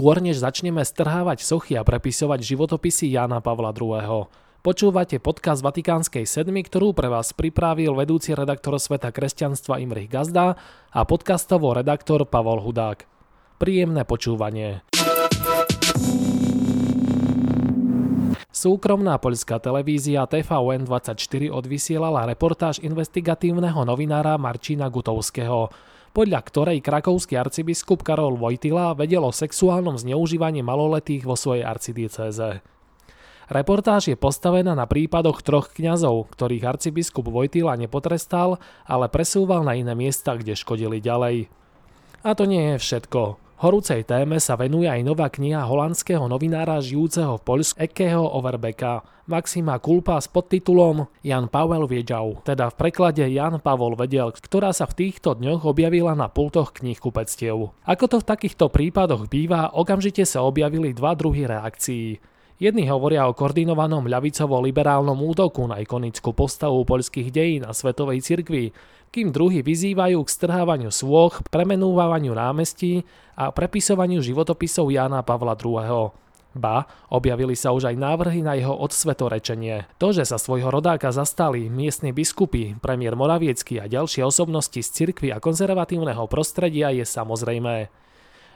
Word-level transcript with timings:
Skôr 0.00 0.16
než 0.16 0.40
začneme 0.40 0.80
strhávať 0.80 1.44
sochy 1.44 1.76
a 1.76 1.84
prepisovať 1.84 2.40
životopisy 2.40 3.12
Jána 3.20 3.44
Pavla 3.44 3.68
II. 3.76 4.32
Počúvate 4.64 5.20
podcast 5.20 5.60
Vatikánskej 5.60 6.24
sedmy, 6.24 6.64
ktorú 6.64 6.96
pre 6.96 7.12
vás 7.12 7.36
pripravil 7.36 7.92
vedúci 7.92 8.32
redaktor 8.32 8.80
Sveta 8.80 9.12
kresťanstva 9.12 9.76
Imrich 9.76 10.08
Gazda 10.08 10.56
a 10.88 11.00
podcastovo 11.04 11.76
redaktor 11.76 12.24
Pavol 12.24 12.64
Hudák. 12.64 13.04
Príjemné 13.60 14.08
počúvanie. 14.08 14.80
Súkromná 18.48 19.20
poľská 19.20 19.60
televízia 19.60 20.24
TVN24 20.24 21.52
odvysielala 21.52 22.24
reportáž 22.24 22.80
investigatívneho 22.80 23.84
novinára 23.84 24.40
Marčína 24.40 24.88
Gutovského, 24.88 25.68
podľa 26.10 26.40
ktorej 26.42 26.78
krakovský 26.82 27.38
arcibiskup 27.38 28.02
Karol 28.02 28.34
Vojtila 28.34 28.94
vedel 28.98 29.22
o 29.22 29.30
sexuálnom 29.30 29.94
zneužívaní 29.98 30.60
maloletých 30.60 31.22
vo 31.22 31.38
svojej 31.38 31.62
arcidiecéze. 31.62 32.62
Reportáž 33.50 34.14
je 34.14 34.14
postavená 34.14 34.78
na 34.78 34.86
prípadoch 34.86 35.42
troch 35.42 35.74
kňazov, 35.74 36.30
ktorých 36.30 36.70
arcibiskup 36.70 37.26
Vojtila 37.26 37.74
nepotrestal, 37.74 38.62
ale 38.86 39.10
presúval 39.10 39.66
na 39.66 39.74
iné 39.74 39.90
miesta, 39.98 40.38
kde 40.38 40.54
škodili 40.54 41.02
ďalej. 41.02 41.50
A 42.22 42.30
to 42.38 42.46
nie 42.46 42.74
je 42.74 42.76
všetko. 42.78 43.49
Horúcej 43.60 44.08
téme 44.08 44.40
sa 44.40 44.56
venuje 44.56 44.88
aj 44.88 45.04
nová 45.04 45.28
kniha 45.28 45.68
holandského 45.68 46.24
novinára 46.24 46.80
žijúceho 46.80 47.36
v 47.36 47.44
Poľsku 47.44 47.76
Ekeho 47.76 48.24
Overbeka, 48.24 49.04
Maxima 49.28 49.76
Kulpa 49.76 50.16
s 50.16 50.32
podtitulom 50.32 51.04
Jan 51.20 51.44
Pavel 51.44 51.84
Viedžau, 51.84 52.40
teda 52.40 52.72
v 52.72 52.78
preklade 52.80 53.20
Jan 53.28 53.60
Pavol 53.60 54.00
vedel, 54.00 54.32
ktorá 54.32 54.72
sa 54.72 54.88
v 54.88 55.04
týchto 55.04 55.36
dňoch 55.36 55.68
objavila 55.68 56.16
na 56.16 56.32
pultoch 56.32 56.72
knihkupectiev. 56.72 57.76
Ako 57.84 58.04
to 58.08 58.24
v 58.24 58.28
takýchto 58.32 58.72
prípadoch 58.72 59.28
býva, 59.28 59.68
okamžite 59.76 60.24
sa 60.24 60.40
objavili 60.40 60.96
dva 60.96 61.12
druhy 61.12 61.44
reakcií. 61.44 62.16
Jedni 62.60 62.92
hovoria 62.92 63.24
o 63.24 63.32
koordinovanom 63.32 64.04
ľavicovo-liberálnom 64.04 65.16
útoku 65.16 65.64
na 65.64 65.80
ikonickú 65.80 66.36
postavu 66.36 66.84
poľských 66.84 67.32
dejín 67.32 67.64
a 67.64 67.72
svetovej 67.72 68.20
cirkvi, 68.20 68.76
kým 69.08 69.32
druhí 69.32 69.64
vyzývajú 69.64 70.20
k 70.20 70.28
strhávaniu 70.28 70.92
svôch, 70.92 71.40
premenúvaniu 71.48 72.36
námestí 72.36 73.08
a 73.32 73.48
prepisovaniu 73.48 74.20
životopisov 74.20 74.92
Jána 74.92 75.24
Pavla 75.24 75.56
II. 75.56 76.12
Ba, 76.52 76.84
objavili 77.08 77.56
sa 77.56 77.72
už 77.72 77.88
aj 77.88 77.96
návrhy 77.96 78.44
na 78.44 78.52
jeho 78.60 78.76
odsvetorečenie. 78.76 79.96
To, 79.96 80.12
že 80.12 80.28
sa 80.28 80.36
svojho 80.36 80.68
rodáka 80.68 81.08
zastali 81.16 81.72
miestni 81.72 82.12
biskupy, 82.12 82.76
premiér 82.76 83.16
Moraviecký 83.16 83.80
a 83.80 83.88
ďalšie 83.88 84.20
osobnosti 84.20 84.84
z 84.84 84.84
cirkvy 84.84 85.32
a 85.32 85.40
konzervatívneho 85.40 86.28
prostredia 86.28 86.92
je 86.92 87.08
samozrejmé. 87.08 87.88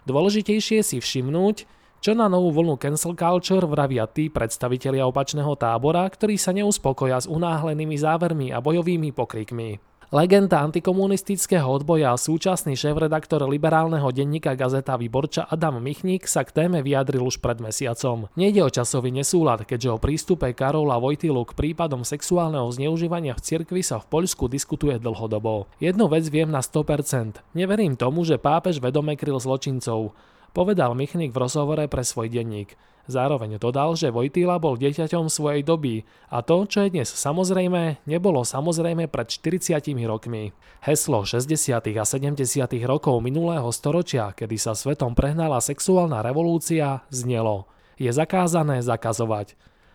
Dôležitejšie 0.05 0.85
si 0.85 1.01
všimnúť, 1.01 1.65
čo 2.05 2.13
na 2.13 2.29
novú 2.29 2.53
vlnu 2.53 2.77
cancel 2.77 3.17
culture 3.17 3.65
vravia 3.65 4.05
tí 4.05 4.29
predstavitelia 4.29 5.09
opačného 5.09 5.57
tábora, 5.57 6.05
ktorí 6.05 6.37
sa 6.37 6.53
neuspokoja 6.53 7.25
s 7.25 7.25
unáhlenými 7.25 7.97
závermi 7.97 8.53
a 8.53 8.61
bojovými 8.61 9.09
pokrikmi. 9.17 9.81
Legenda 10.13 10.61
antikomunistického 10.61 11.65
odboja 11.65 12.13
a 12.13 12.21
súčasný 12.21 12.77
šéf-redaktor 12.77 13.41
liberálneho 13.49 14.05
denníka 14.13 14.53
Gazeta 14.53 15.01
Výborča 15.01 15.49
Adam 15.49 15.81
Michník 15.81 16.29
sa 16.29 16.45
k 16.45 16.53
téme 16.53 16.85
vyjadril 16.85 17.25
už 17.25 17.41
pred 17.41 17.57
mesiacom. 17.65 18.29
Nejde 18.37 18.61
o 18.61 18.69
časový 18.69 19.09
nesúlad, 19.09 19.65
keďže 19.65 19.97
o 19.97 19.99
prístupe 19.99 20.53
Karola 20.53 21.01
Vojtilu 21.01 21.41
k 21.49 21.57
prípadom 21.57 22.05
sexuálneho 22.05 22.69
zneužívania 22.69 23.33
v 23.33 23.43
cirkvi 23.43 23.81
sa 23.81 23.97
v 23.97 24.13
Poľsku 24.13 24.45
diskutuje 24.53 25.01
dlhodobo. 25.01 25.73
Jednu 25.81 26.13
vec 26.13 26.29
viem 26.29 26.53
na 26.53 26.61
100%. 26.61 27.41
Neverím 27.57 27.97
tomu, 27.97 28.29
že 28.29 28.37
pápež 28.37 28.79
vedome 28.85 29.17
kryl 29.17 29.41
zločincov 29.41 30.13
povedal 30.55 30.95
Michnik 30.95 31.35
v 31.35 31.43
rozhovore 31.43 31.85
pre 31.91 32.07
svoj 32.07 32.31
denník. 32.31 32.79
Zároveň 33.05 33.61
dodal, 33.61 33.93
že 34.01 34.09
Vojtýla 34.09 34.57
bol 34.57 34.81
dieťaťom 34.81 35.29
svojej 35.29 35.61
doby 35.61 36.09
a 36.33 36.41
to, 36.41 36.65
čo 36.65 36.89
je 36.89 36.95
dnes 36.97 37.05
samozrejme, 37.05 38.01
nebolo 38.09 38.41
samozrejme 38.49 39.13
pred 39.13 39.29
40 39.29 39.77
rokmi. 40.09 40.57
Heslo 40.81 41.29
60. 41.29 41.85
a 42.01 42.05
70. 42.09 42.41
rokov 42.89 43.21
minulého 43.21 43.69
storočia, 43.77 44.33
kedy 44.33 44.57
sa 44.57 44.73
svetom 44.73 45.13
prehnala 45.13 45.61
sexuálna 45.61 46.25
revolúcia, 46.25 47.05
znelo. 47.13 47.69
Je 48.01 48.09
zakázané 48.09 48.81
zakazovať. 48.81 49.53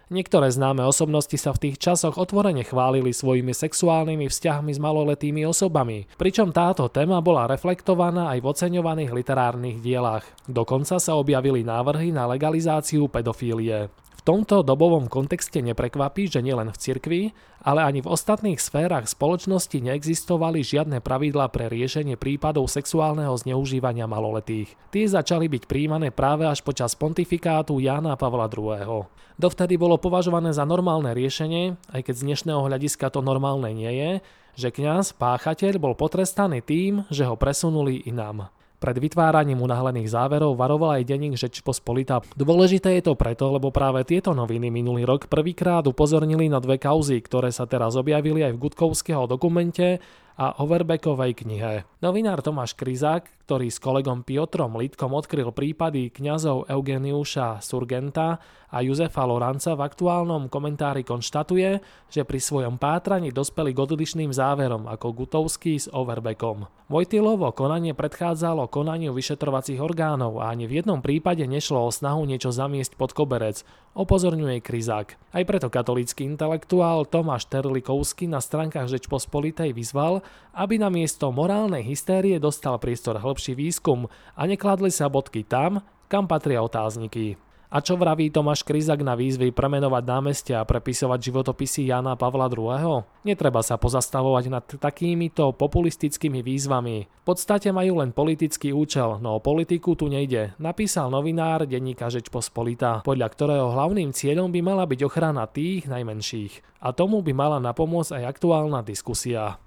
Niektoré 0.10 0.50
známe 0.50 0.82
osobnosti 0.90 1.38
sa 1.38 1.54
v 1.54 1.70
tých 1.70 1.78
časoch 1.78 2.18
otvorene 2.18 2.66
chválili 2.66 3.14
svojimi 3.14 3.54
sexuálnymi 3.54 4.26
vzťahmi 4.26 4.74
s 4.74 4.82
maloletými 4.82 5.46
osobami, 5.46 6.10
pričom 6.18 6.50
táto 6.50 6.90
téma 6.90 7.22
bola 7.22 7.46
reflektovaná 7.46 8.34
aj 8.34 8.42
v 8.42 8.50
oceňovaných 8.50 9.14
literárnych 9.14 9.78
dielach. 9.78 10.26
Dokonca 10.50 10.98
sa 10.98 11.14
objavili 11.14 11.62
návrhy 11.62 12.10
na 12.10 12.26
legalizáciu 12.26 13.06
pedofílie. 13.06 14.09
V 14.20 14.28
tomto 14.28 14.68
dobovom 14.68 15.08
kontexte 15.08 15.64
neprekvapí, 15.64 16.28
že 16.28 16.44
nielen 16.44 16.76
v 16.76 16.78
cirkvi, 16.78 17.22
ale 17.64 17.88
ani 17.88 18.04
v 18.04 18.12
ostatných 18.12 18.60
sférach 18.60 19.08
spoločnosti 19.08 19.80
neexistovali 19.80 20.60
žiadne 20.60 21.00
pravidlá 21.00 21.48
pre 21.48 21.72
riešenie 21.72 22.20
prípadov 22.20 22.68
sexuálneho 22.68 23.32
zneužívania 23.40 24.12
maloletých. 24.12 24.76
Tie 24.92 25.08
začali 25.08 25.48
byť 25.48 25.72
príjmané 25.72 26.12
práve 26.12 26.44
až 26.44 26.60
počas 26.68 27.00
pontifikátu 27.00 27.80
Jána 27.80 28.20
Pavla 28.20 28.52
II. 28.52 29.08
Dovtedy 29.40 29.80
bolo 29.80 29.96
považované 29.96 30.52
za 30.52 30.68
normálne 30.68 31.16
riešenie, 31.16 31.80
aj 31.96 32.12
keď 32.12 32.16
z 32.20 32.26
dnešného 32.28 32.60
hľadiska 32.68 33.08
to 33.16 33.24
normálne 33.24 33.72
nie 33.72 33.94
je, 33.96 34.12
že 34.60 34.76
kňaz, 34.76 35.16
páchateľ 35.16 35.80
bol 35.80 35.96
potrestaný 35.96 36.60
tým, 36.60 37.08
že 37.08 37.24
ho 37.24 37.40
presunuli 37.40 38.04
inám. 38.04 38.52
Pred 38.80 38.96
vytváraním 38.96 39.60
unáhlených 39.60 40.08
záverov 40.08 40.56
varoval 40.56 40.96
aj 40.96 41.04
denník 41.04 41.36
Žečpospolita. 41.36 42.24
Dôležité 42.40 42.96
je 42.96 43.12
to 43.12 43.20
preto, 43.20 43.52
lebo 43.52 43.76
práve 43.76 44.08
tieto 44.08 44.32
noviny 44.32 44.72
minulý 44.72 45.04
rok 45.04 45.28
prvýkrát 45.28 45.84
upozornili 45.84 46.48
na 46.48 46.64
dve 46.64 46.80
kauzy, 46.80 47.20
ktoré 47.20 47.52
sa 47.52 47.68
teraz 47.68 48.00
objavili 48.00 48.40
aj 48.40 48.56
v 48.56 48.62
Gutkovského 48.64 49.28
dokumente 49.28 50.00
a 50.40 50.56
Overbeckovej 50.64 51.44
knihe. 51.44 51.84
Novinár 52.00 52.40
Tomáš 52.40 52.72
Krizák, 52.80 53.28
ktorý 53.44 53.68
s 53.68 53.84
kolegom 53.84 54.24
Piotrom 54.24 54.80
Lidkom 54.80 55.12
odkryl 55.12 55.52
prípady 55.52 56.08
kňazov 56.16 56.72
Eugeniuša 56.72 57.60
Surgenta 57.60 58.40
a 58.72 58.78
Jozefa 58.80 59.28
Loranca 59.28 59.76
v 59.76 59.84
aktuálnom 59.84 60.48
komentári 60.48 61.04
konštatuje, 61.04 61.84
že 62.08 62.22
pri 62.24 62.40
svojom 62.40 62.80
pátraní 62.80 63.36
dospeli 63.36 63.76
k 63.76 63.82
odlišným 63.84 64.32
záverom 64.32 64.88
ako 64.88 65.12
Gutovský 65.12 65.76
s 65.76 65.92
Overbeckom. 65.92 66.72
Vojtilovo 66.88 67.52
konanie 67.52 67.92
predchádzalo 67.98 68.72
konaniu 68.72 69.12
vyšetrovacích 69.12 69.82
orgánov 69.82 70.40
a 70.40 70.54
ani 70.54 70.70
v 70.70 70.80
jednom 70.80 71.02
prípade 71.04 71.44
nešlo 71.50 71.84
o 71.84 71.92
snahu 71.92 72.24
niečo 72.30 72.54
zamiesť 72.54 72.96
pod 72.96 73.12
koberec, 73.18 73.66
opozorňuje 73.98 74.62
Krizák. 74.62 75.18
Aj 75.34 75.44
preto 75.46 75.68
katolícky 75.74 76.24
intelektuál 76.26 77.10
Tomáš 77.10 77.50
Terlikovský 77.50 78.30
na 78.30 78.42
stránkach 78.42 78.90
Žečpospolitej 78.90 79.74
vyzval, 79.74 80.22
aby 80.54 80.82
na 80.82 80.92
miesto 80.92 81.30
morálnej 81.30 81.86
hystérie 81.86 82.42
dostal 82.42 82.76
priestor 82.82 83.22
hĺbší 83.22 83.54
výskum 83.56 84.10
a 84.36 84.42
nekladli 84.44 84.90
sa 84.90 85.08
bodky 85.08 85.46
tam, 85.46 85.86
kam 86.10 86.26
patria 86.26 86.60
otázniky. 86.66 87.38
A 87.70 87.86
čo 87.86 88.02
vraví 88.02 88.34
Tomáš 88.34 88.66
Krizak 88.66 89.06
na 89.06 89.14
výzvy 89.14 89.54
premenovať 89.54 90.02
námestia 90.02 90.58
a 90.58 90.66
prepisovať 90.66 91.30
životopisy 91.30 91.86
Jana 91.86 92.18
Pavla 92.18 92.50
II? 92.50 93.06
Netreba 93.22 93.62
sa 93.62 93.78
pozastavovať 93.78 94.46
nad 94.50 94.66
takýmito 94.66 95.54
populistickými 95.54 96.42
výzvami. 96.42 97.06
V 97.06 97.24
podstate 97.30 97.70
majú 97.70 98.02
len 98.02 98.10
politický 98.10 98.74
účel, 98.74 99.22
no 99.22 99.38
o 99.38 99.44
politiku 99.46 99.94
tu 99.94 100.10
nejde, 100.10 100.58
napísal 100.58 101.14
novinár 101.14 101.70
denníka 101.70 102.10
Žečpospolita, 102.10 103.06
podľa 103.06 103.28
ktorého 103.38 103.70
hlavným 103.70 104.18
cieľom 104.18 104.50
by 104.50 104.66
mala 104.66 104.90
byť 104.90 105.06
ochrana 105.06 105.46
tých 105.46 105.86
najmenších. 105.86 106.82
A 106.82 106.90
tomu 106.90 107.22
by 107.22 107.38
mala 107.38 107.62
napomôcť 107.62 108.18
aj 108.18 108.24
aktuálna 108.34 108.82
diskusia. 108.82 109.62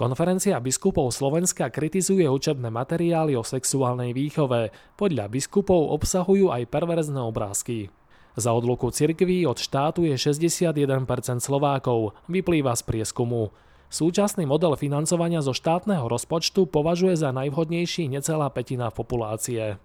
Konferencia 0.00 0.56
biskupov 0.64 1.12
Slovenska 1.12 1.68
kritizuje 1.68 2.24
učebné 2.24 2.72
materiály 2.72 3.36
o 3.36 3.44
sexuálnej 3.44 4.16
výchove. 4.16 4.72
Podľa 4.96 5.28
biskupov 5.28 5.92
obsahujú 5.92 6.48
aj 6.48 6.72
perverzné 6.72 7.20
obrázky. 7.20 7.92
Za 8.32 8.56
odluku 8.56 8.88
cirkví 8.88 9.44
od 9.44 9.60
štátu 9.60 10.08
je 10.08 10.16
61% 10.16 11.04
Slovákov, 11.44 12.16
vyplýva 12.32 12.72
z 12.80 12.82
prieskumu. 12.88 13.52
Súčasný 13.92 14.48
model 14.48 14.72
financovania 14.80 15.44
zo 15.44 15.52
štátneho 15.52 16.08
rozpočtu 16.08 16.64
považuje 16.64 17.20
za 17.20 17.28
najvhodnejší 17.36 18.08
necelá 18.08 18.48
petina 18.48 18.88
populácie. 18.88 19.76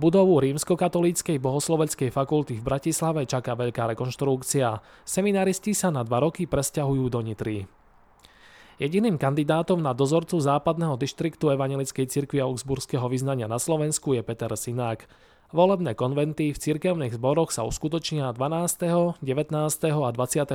Budovu 0.00 0.40
rímskokatolíckej 0.48 1.36
bohosloveckej 1.44 2.08
fakulty 2.08 2.56
v 2.56 2.64
Bratislave 2.64 3.28
čaká 3.28 3.52
veľká 3.52 3.92
rekonštrukcia. 3.92 4.80
Seminaristi 5.04 5.76
sa 5.76 5.92
na 5.92 6.08
dva 6.08 6.24
roky 6.24 6.48
presťahujú 6.48 7.04
do 7.12 7.20
Nitry. 7.20 7.68
Jediným 8.78 9.18
kandidátom 9.18 9.82
na 9.82 9.90
dozorcu 9.90 10.38
západného 10.38 10.94
dištriktu 10.94 11.50
Evangelickej 11.50 12.06
cirkvi 12.06 12.38
Augsburského 12.38 13.10
vyznania 13.10 13.50
na 13.50 13.58
Slovensku 13.58 14.14
je 14.14 14.22
Peter 14.22 14.54
Sinák. 14.54 15.02
Volebné 15.50 15.98
konventy 15.98 16.54
v 16.54 16.62
cirkevných 16.62 17.18
zboroch 17.18 17.50
sa 17.50 17.66
uskutočnia 17.66 18.30
12., 18.30 19.18
19. 19.18 19.18
a 19.82 20.10
26. 20.14 20.54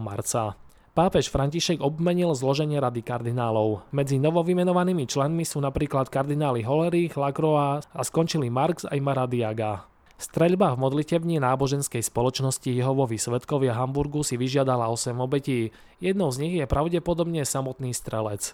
marca. 0.00 0.56
Pápež 0.96 1.28
František 1.28 1.84
obmenil 1.84 2.32
zloženie 2.32 2.80
rady 2.80 3.04
kardinálov. 3.04 3.92
Medzi 3.92 4.16
novovymenovanými 4.16 5.04
členmi 5.04 5.44
sú 5.44 5.60
napríklad 5.60 6.08
kardináli 6.08 6.64
Hollerich, 6.64 7.12
Lacroix 7.20 7.84
a 7.84 8.00
skončili 8.00 8.48
Marx 8.48 8.88
aj 8.88 8.96
Maradiaga. 9.04 9.84
Streľba 10.20 10.76
v 10.76 10.84
modlitebni 10.84 11.40
náboženskej 11.40 12.04
spoločnosti 12.04 12.68
Jehovovi 12.68 13.16
svetkovia 13.16 13.72
Hamburgu 13.72 14.20
si 14.20 14.36
vyžiadala 14.36 14.92
8 14.92 15.16
obetí. 15.16 15.72
Jednou 15.96 16.28
z 16.28 16.44
nich 16.44 16.54
je 16.60 16.68
pravdepodobne 16.68 17.40
samotný 17.48 17.96
strelec. 17.96 18.52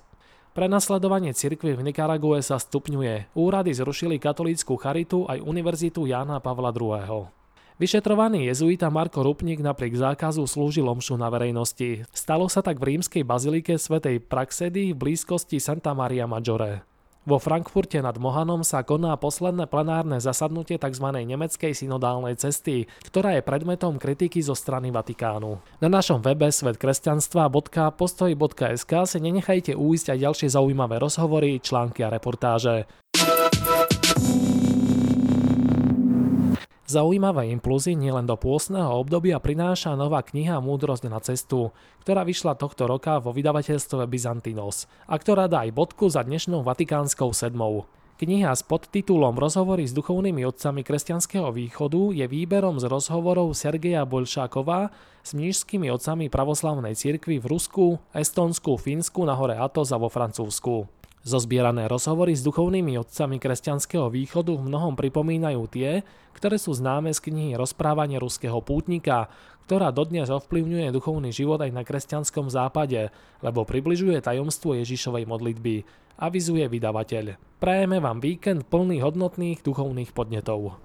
Prenasledovanie 0.54 1.34
cirkvy 1.34 1.74
v 1.74 1.90
Nikarague 1.90 2.38
sa 2.38 2.62
stupňuje. 2.62 3.34
Úrady 3.34 3.74
zrušili 3.74 4.22
katolícku 4.22 4.78
charitu 4.78 5.26
aj 5.26 5.42
Univerzitu 5.42 6.06
Jána 6.06 6.38
Pavla 6.38 6.70
II. 6.70 7.34
Vyšetrovaný 7.82 8.46
jezuita 8.46 8.86
Marko 8.86 9.26
Rupnik 9.26 9.58
napriek 9.58 9.98
zákazu 9.98 10.46
slúžil 10.46 10.86
omšu 10.86 11.18
na 11.18 11.28
verejnosti. 11.28 12.06
Stalo 12.14 12.46
sa 12.46 12.62
tak 12.62 12.78
v 12.78 12.94
rímskej 12.94 13.26
bazilike 13.26 13.74
svätej 13.74 14.22
Praxedy 14.22 14.94
v 14.94 14.98
blízkosti 15.02 15.58
Santa 15.58 15.92
Maria 15.98 16.30
Maggiore. 16.30 16.95
Vo 17.26 17.42
Frankfurte 17.42 17.98
nad 17.98 18.14
Mohanom 18.22 18.62
sa 18.62 18.86
koná 18.86 19.18
posledné 19.18 19.66
plenárne 19.66 20.22
zasadnutie 20.22 20.78
tzv. 20.78 21.10
nemeckej 21.10 21.74
synodálnej 21.74 22.38
cesty, 22.38 22.86
ktorá 23.02 23.34
je 23.34 23.42
predmetom 23.42 23.98
kritiky 23.98 24.38
zo 24.38 24.54
strany 24.54 24.94
Vatikánu. 24.94 25.58
Na 25.82 25.90
našom 25.90 26.22
webe 26.22 26.54
svetkresťanstva.postoj.sk 26.54 28.92
si 29.10 29.18
nenechajte 29.18 29.74
újsť 29.74 30.14
aj 30.14 30.18
ďalšie 30.22 30.54
zaujímavé 30.54 31.02
rozhovory, 31.02 31.58
články 31.58 32.06
a 32.06 32.14
reportáže. 32.14 32.86
Zaujímavé 36.86 37.50
impulzy 37.50 37.98
nielen 37.98 38.30
do 38.30 38.38
pôstneho 38.38 39.02
obdobia 39.02 39.42
prináša 39.42 39.98
nová 39.98 40.22
kniha 40.22 40.62
Múdrosť 40.62 41.10
na 41.10 41.18
cestu, 41.18 41.74
ktorá 42.06 42.22
vyšla 42.22 42.54
tohto 42.54 42.86
roka 42.86 43.18
vo 43.18 43.34
vydavateľstve 43.34 44.06
Byzantinos 44.06 44.86
a 45.10 45.18
ktorá 45.18 45.50
dá 45.50 45.66
aj 45.66 45.74
bodku 45.74 46.06
za 46.06 46.22
dnešnou 46.22 46.62
vatikánskou 46.62 47.34
sedmou. 47.34 47.90
Kniha 48.22 48.54
s 48.54 48.62
podtitulom 48.62 49.34
Rozhovory 49.34 49.82
s 49.82 49.98
duchovnými 49.98 50.46
otcami 50.46 50.86
kresťanského 50.86 51.50
východu 51.50 52.14
je 52.14 52.24
výberom 52.30 52.78
z 52.78 52.86
rozhovorov 52.86 53.50
Sergeja 53.58 54.06
Bolšákova 54.06 54.94
s 55.26 55.34
mnížskými 55.34 55.90
otcami 55.90 56.30
pravoslavnej 56.30 56.94
cirkvi 56.94 57.42
v 57.42 57.50
Rusku, 57.50 57.98
Estonsku, 58.14 58.78
Fínsku, 58.78 59.26
na 59.26 59.34
hore 59.34 59.58
Atos 59.58 59.90
a 59.90 59.98
vo 59.98 60.06
Francúzsku. 60.06 60.86
Zozbierané 61.26 61.90
rozhovory 61.90 62.38
s 62.38 62.46
duchovnými 62.46 63.02
otcami 63.02 63.42
kresťanského 63.42 64.06
východu 64.14 64.54
v 64.54 64.70
mnohom 64.70 64.94
pripomínajú 64.94 65.58
tie, 65.66 66.06
ktoré 66.38 66.54
sú 66.54 66.70
známe 66.70 67.10
z 67.10 67.18
knihy 67.18 67.58
Rozprávanie 67.58 68.22
ruského 68.22 68.62
pútnika, 68.62 69.26
ktorá 69.66 69.90
dodnes 69.90 70.30
ovplyvňuje 70.30 70.94
duchovný 70.94 71.34
život 71.34 71.58
aj 71.58 71.74
na 71.74 71.82
kresťanskom 71.82 72.46
západe, 72.46 73.10
lebo 73.42 73.66
približuje 73.66 74.22
tajomstvo 74.22 74.78
Ježišovej 74.78 75.26
modlitby, 75.26 75.82
avizuje 76.14 76.62
vydavateľ. 76.70 77.58
Prajeme 77.58 77.98
vám 77.98 78.22
víkend 78.22 78.70
plný 78.70 79.02
hodnotných 79.02 79.66
duchovných 79.66 80.14
podnetov. 80.14 80.78